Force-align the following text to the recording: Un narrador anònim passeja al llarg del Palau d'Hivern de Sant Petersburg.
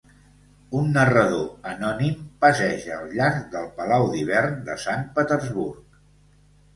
Un 0.77 0.87
narrador 0.93 1.43
anònim 1.71 2.15
passeja 2.45 2.95
al 2.95 3.13
llarg 3.19 3.43
del 3.51 3.67
Palau 3.81 4.07
d'Hivern 4.15 4.57
de 4.71 4.79
Sant 4.85 5.05
Petersburg. 5.19 6.01